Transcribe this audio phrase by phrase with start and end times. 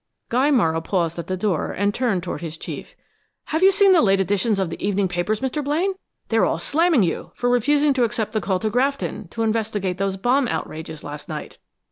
[0.29, 2.95] Guy Morrow paused at the door and turned toward his chief.
[3.45, 5.63] "Have you seen the late editions of the evening papers, Mr.
[5.63, 5.93] Blaine?
[6.29, 10.17] They're all slamming you, for refusing to accept the call to Grafton, to investigate those
[10.17, 11.59] bomb outrages last night."